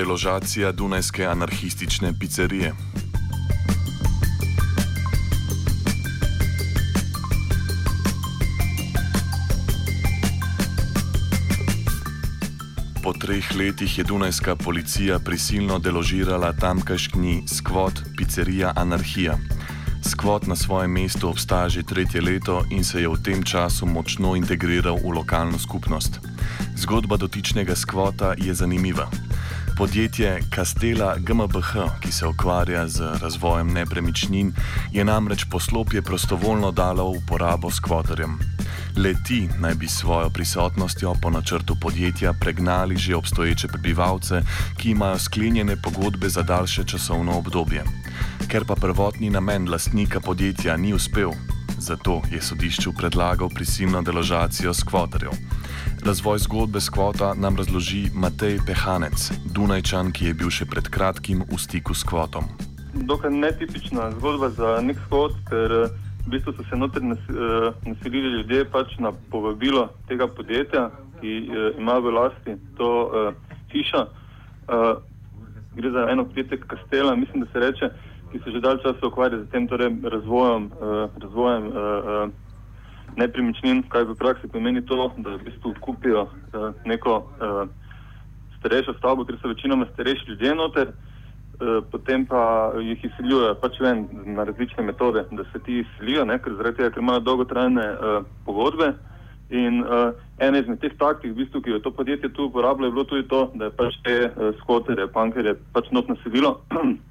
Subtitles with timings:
[0.00, 2.72] Deložacija Dunajske anarhistične pizzerije.
[13.02, 19.36] Po treh letih je Dunajska policija prisilno deložirala tamkajšnji skvot pizzerija Anarhija.
[20.10, 24.36] Skvot na svojem mestu obstaja že tretje leto in se je v tem času močno
[24.36, 26.20] integriral v lokalno skupnost.
[26.76, 29.10] Zgodba dotičnega skvota je zanimiva.
[29.80, 34.52] Podjetje Castela GmbH, ki se ukvarja z razvojem nepremičnin,
[34.92, 38.38] je namreč poslopje prostovoljno dalo v uporabo skvoterjem.
[38.96, 44.42] Leti naj bi svojo prisotnostjo po načrtu podjetja pregnali že obstoječe prebivalce,
[44.76, 47.84] ki imajo sklenjene pogodbe za daljše časovno obdobje.
[48.48, 51.32] Ker pa prvotni namen lastnika podjetja ni uspel,
[51.80, 55.32] zato je sodišču predlagal prisilno deložacijo skvoterjev.
[56.06, 61.58] Razvoj zgodbe skvota nam razloži Matej Pehanec, Dunajčan, ki je bil še pred kratkim v
[61.58, 62.44] stiku s kvotom.
[62.94, 65.90] Dokaj netipična zgodba za nek skvot, ker
[66.26, 72.12] v bistvu so se noter naselili ljudje pač na povabilo tega podjetja, ki ima v
[72.16, 72.90] lasti to
[73.72, 74.06] hišo.
[75.76, 77.90] Gre za eno podjetje Kastela, mislim, da se reče,
[78.32, 80.70] ki se že dalj časa ukvarja z tem torej razvojem,
[81.22, 81.64] razvojem
[83.16, 87.66] nepremičnin, kaj v praksi pomeni to, da v bistvu kupijo uh, neko uh,
[88.60, 94.06] starejšo stavbo, ker so večinoma starejši ljudje noter, uh, potem pa jih izsiljujejo pač ven
[94.24, 98.20] na različne metode, da se ti izsilijo, ne, ker zaradi tega, ker imajo dolgotrajne uh,
[98.46, 98.94] pogodbe.
[99.50, 102.86] In uh, ena izmed teh taktik, v bistvu, ki jo je to podjetje tu uporabljalo,
[102.86, 106.60] je bilo tudi to, da je pač te uh, skotere, pankerje pač not naselilo,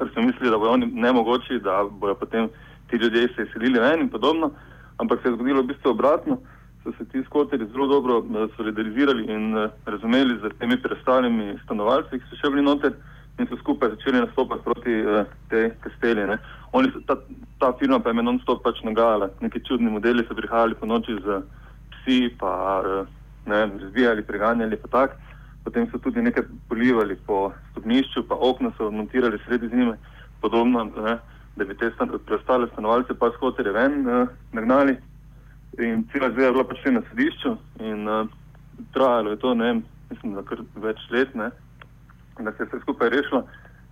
[0.00, 2.48] ker so mislili, da bojo oni nemogoči, da bojo potem
[2.90, 4.50] ti ljudje se izselili ven in podobno
[5.00, 6.38] ampak se je zgodilo v bistvu obratno.
[6.84, 12.20] So se ti skoteri zelo dobro uh, solidarizirali in uh, razumeli z temi preostalimi stanovalci,
[12.20, 12.94] ki so še bili noter
[13.40, 16.38] in so skupaj začeli nastopati proti uh, tej kastelji.
[17.08, 17.16] Ta,
[17.60, 19.28] ta firma pa je meni non-stop pač nagajala.
[19.44, 21.42] Neki čudni modeli so prihajali po noči z
[21.92, 23.04] psi, pa uh,
[23.48, 25.18] ne razbijali, preganjali pa tak.
[25.64, 29.98] Potem so tudi nekaj polivali po stopnišču, pa okna so montirali sredi zime,
[30.40, 30.84] podobno.
[30.84, 31.18] Ne
[31.56, 34.96] da bi te stan preostale stanovalce pa skotere ven uh, nagnali.
[35.78, 38.28] In cela zdaj je bila pač na sodišču in uh,
[38.94, 41.50] trajalo je to, ne vem, mislim, da kar več let, ne,
[42.40, 43.44] da se je vse skupaj rešilo.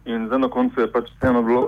[0.06, 1.62] In zdaj na koncu je pač vseeno bilo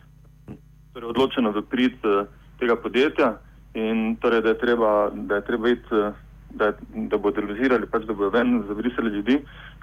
[0.94, 2.24] torej odločeno v prid uh,
[2.62, 3.34] tega podjetja
[3.76, 6.16] in torej, da je treba, da je treba iti, uh,
[6.50, 9.40] da, da bo delizirali, pač da bo ven zabrisali ljudi.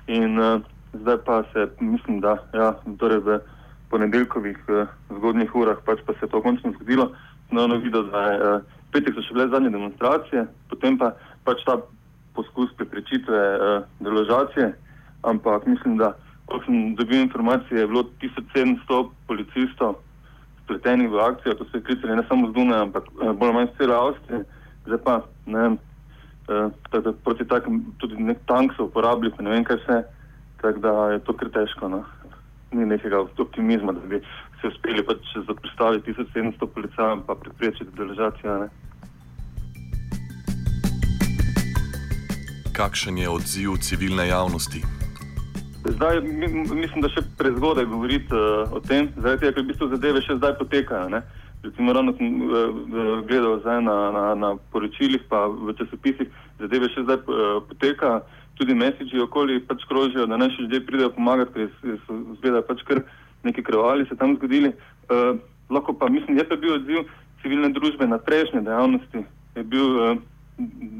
[0.08, 0.62] In uh,
[0.94, 3.40] zdaj pa se, mislim, da, ja, torej v
[3.90, 7.12] ponedeljkovih uh, zgodnjih urah, pač pa se je to končno zgodilo.
[7.52, 8.62] No, no, videl, da je uh,
[8.92, 11.14] petek so še bile zadnje demonstracije, potem pa
[11.48, 11.80] pač ta
[12.36, 14.74] poskus preprečitve uh, deložacije,
[15.28, 16.14] ampak mislim, da
[16.48, 19.98] ko sem dobil informacije, je bilo 1700 policistov
[20.64, 23.70] spletenih v akcijo, to so klicali ne samo z Dunaja, ampak uh, bolj ali manj
[23.74, 24.44] z cele Avstrije,
[24.88, 25.16] zdaj pa
[25.48, 25.78] ne vem,
[26.47, 30.00] uh, tako, proti takem tudi nek tank so uporabili, pa ne vem kaj vse,
[30.62, 31.91] tako da je to kar težko.
[31.91, 32.03] No
[32.72, 34.22] ni nekega optimizma, da bi
[34.62, 38.57] se uspeli pač zapostaviti 1700 policajem in preprečiti deložacijo.
[38.59, 38.68] Ne.
[42.74, 44.84] Kakšen je odziv civilne javnosti?
[45.88, 50.22] Zdaj, mislim, da še prezgodaj govoriti uh, o tem, zaradi tega, ker v bistvu zadeve
[50.25, 51.09] še zdaj potekajo.
[51.16, 51.22] Ne.
[51.63, 52.50] Recimo, ravno sem uh,
[53.28, 56.29] gledal na, na, na poročilih, pa v časopisih,
[56.59, 58.22] zadeve še zdaj uh, potekajo
[58.57, 63.03] tudi mesiči okoli pač krožijo, da naši ljudje pridejo pomagati, ker so zgleda pač kar
[63.45, 64.73] neki krvali se tam zgodili.
[65.09, 65.38] Uh,
[65.69, 67.06] lahko pa mislim, je pa bil odziv
[67.41, 69.25] civilne družbe na prejšnje dejavnosti,
[69.56, 70.18] je bil uh,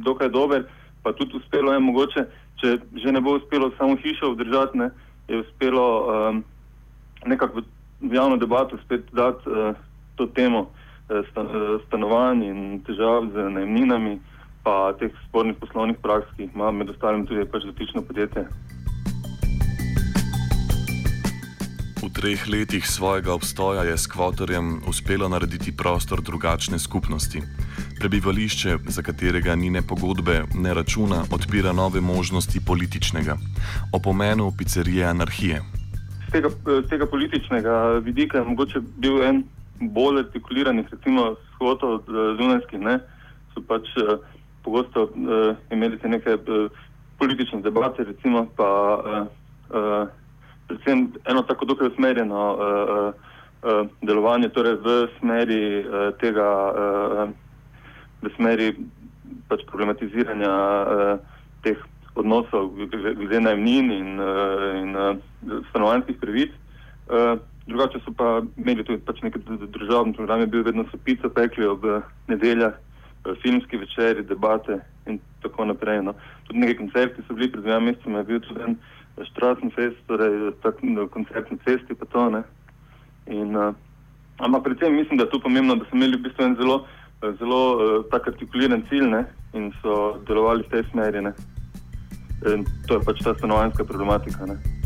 [0.06, 0.68] dokaj dober,
[1.04, 2.26] pa tudi uspelo je mogoče,
[2.62, 4.92] če že ne bo uspelo samo hišo vdržati, ne,
[5.28, 6.44] je uspelo um,
[7.26, 7.66] nekako
[8.02, 9.74] v javno debato spet dati uh,
[10.18, 14.18] to temo uh, stanovanj in težav z najemninami
[14.68, 18.44] pa teh spornih poslovnih praks, ki jih ima med ostalim tudi pač dotično podjetje.
[22.04, 27.42] V treh letih svojega obstoja je s kvotorjem uspelo narediti prostor drugačne skupnosti.
[28.00, 33.38] Prebivališče, za katerega ni ne pogodbe, ne računa, odpira nove možnosti političnega.
[33.94, 35.62] O pomenu pizzerije anarhije.
[36.28, 36.50] Z tega,
[36.90, 39.44] tega političnega vidika je mogoče bil en
[39.80, 42.06] bolj artikuliran, recimo, shod od
[42.38, 42.82] Dunajskih,
[43.54, 43.90] so pač
[44.68, 46.68] pogosto uh, imeli te neke uh,
[47.18, 49.28] politične debate, recimo pa uh,
[49.72, 50.08] uh,
[50.68, 53.14] predvsem eno tako dokaj usmerjeno uh,
[53.64, 57.30] uh, delovanje, torej v smeri uh, tega, uh,
[58.22, 58.74] v smeri
[59.48, 61.20] pač problematiziranja uh,
[61.64, 61.80] teh
[62.18, 64.08] odnosov glede najmnin in,
[64.82, 64.96] in
[65.70, 66.56] stanovanjskih pravic.
[67.68, 69.40] Drugače so pa imeli tudi pač neke
[69.76, 71.84] državne programe, bil vedno so pico pekli ob
[72.28, 72.74] nedeljah,
[73.42, 76.02] filmski večeri, debate in tako naprej.
[76.02, 76.14] No.
[76.48, 78.78] Tudi neki koncerti so bili pred dvema mesecema, je bil tudi en
[79.32, 82.44] Strassen fest, torej tak, no, koncert na cesti pa to.
[83.28, 83.74] In, uh,
[84.38, 86.86] ampak predvsem mislim, da je tu pomembno, da so imeli v bistvu en zelo,
[87.40, 91.22] zelo uh, tak artikuliran cilj ne, in so delovali v tej smeri.
[91.22, 91.34] Ne.
[92.54, 94.46] In to je pač ta stanovanjska problematika.
[94.46, 94.77] Ne.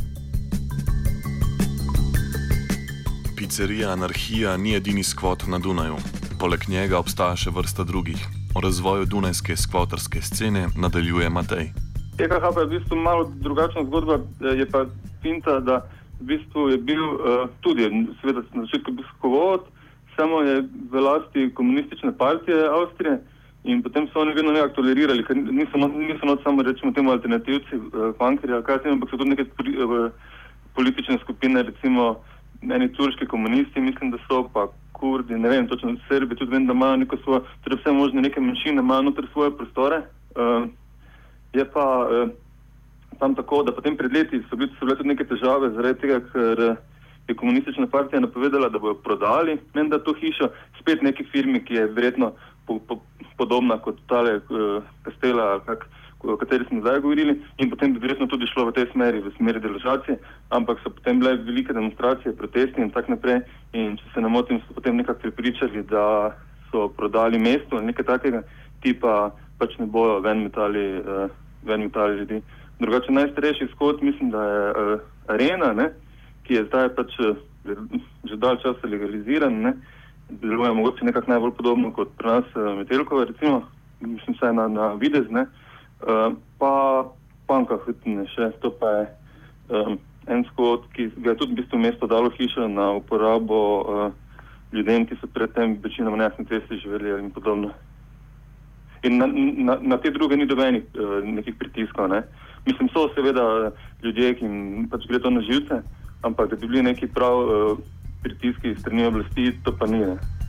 [3.51, 5.95] Pizzerija Anarhija ni edini skvot na Dunaju.
[6.39, 8.21] Poleg njega obstaja še vrsta drugih.
[8.55, 11.67] O razvoju dunajske skvotarske scene nadaljuje Matej.
[12.15, 14.85] TKH pa je v bistvu malo drugačna zgodba, je pa
[15.19, 15.81] finta, da
[16.21, 19.67] v bistvu je bil uh, tudi, seveda, na začetku bil skovod,
[20.15, 20.63] samo je
[20.95, 23.19] v lasti komunistične partije Avstrije
[23.67, 27.83] in potem so oni vedno nekako tolerirali, ker niso, niso not samo rečemo temu alternativci,
[27.83, 30.07] uh, pankerja, kaj se jim, ampak so tudi neke uh,
[30.71, 32.13] politične skupine, recimo
[32.61, 36.73] meni turški komunisti, mislim, da so pa kurdi, ne vem, točno Srbi, tudi vem, da
[36.73, 40.01] imajo neko svoje, torej vse možne neke manjšine, imajo noter svoje prostore.
[40.35, 40.69] Uh,
[41.53, 42.29] je pa uh,
[43.19, 46.19] tam tako, da potem pred leti so, bili, so bile tudi neke težave zaradi tega,
[46.31, 46.61] ker
[47.27, 50.49] je komunistična partija napovedala, da bojo prodali menda to hišo
[50.79, 52.31] spet neki firmi, ki je verjetno
[52.67, 52.97] po, po,
[53.37, 55.85] podobna kot tale uh, Kastela, kak,
[56.23, 59.31] o kateri smo zdaj govorili, in potem bi verjetno tudi šlo v tej smeri, v
[59.37, 60.17] smeri deložacije,
[60.49, 63.41] ampak so potem bile velike demonstracije, protesti in tako naprej.
[63.73, 66.35] In če se ne motim, so potem nekako pripričali, da
[66.71, 68.43] so prodali mesto ali nekaj takega,
[68.81, 71.29] ti pa pač ne bojo ven metali, uh,
[71.63, 72.41] ven metali ljudi.
[72.79, 75.91] Drugače najstarejši skot, mislim, da je uh, arena, ne,
[76.43, 77.35] ki je zdaj pač uh,
[78.25, 79.73] že dalj časa legaliziran, ne,
[80.29, 83.61] deluje mogoče nekako najbolj podobno kot pri nas uh, Metelkova, recimo,
[84.01, 85.45] mislim, saj na, na videz, ne.
[86.57, 86.73] Pa
[87.47, 89.05] panka hutine še, to pa je
[89.69, 89.99] um,
[90.31, 94.11] en skot, ki ga je tudi v bistvu mesto dalo hišo na uporabo uh,
[94.71, 97.73] ljudem, ki so predtem večinoma na jasni cesti živeli in podobno.
[99.03, 102.11] In na, na, na te druge ni dobenih uh, nekih pritiskov.
[102.13, 102.21] Ne.
[102.65, 103.71] Mislim, so seveda
[104.03, 105.81] ljudje, ki jim pač gre to na živce,
[106.21, 107.81] ampak da bi bili neki prav uh,
[108.21, 110.05] pritiski strani oblasti, to pa ni.
[110.05, 110.40] Ne.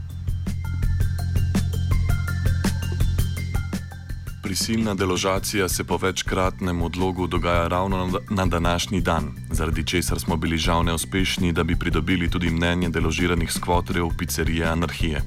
[4.42, 10.58] Prisilna deložacija se po večkratnem odlogu dogaja ravno na današnji dan, zaradi česar smo bili
[10.58, 15.22] žal neuspešni, da bi pridobili tudi mnenje deložiranih skvoterjev pizzerije Anarhije.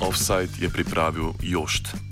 [0.00, 2.11] Offside je pripravil Jošt.